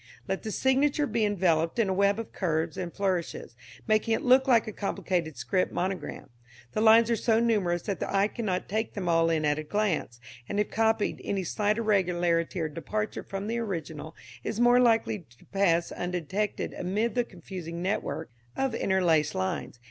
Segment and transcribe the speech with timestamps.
[0.27, 3.55] Let a signature be enveloped in a web of curves and flourishes,
[3.85, 6.31] making it look like a complicated script monogram.
[6.71, 9.63] The lines are so numerous that the eye cannot take them all in at a
[9.63, 10.19] glance,
[10.49, 15.45] and, if copied, any slight irregularity or departure from the original is more likely to
[15.45, 19.77] pass undetected amid the confusing network of interlaced lines.